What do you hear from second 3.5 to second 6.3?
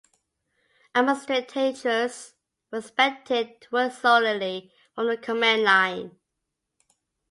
to work solely from the command line.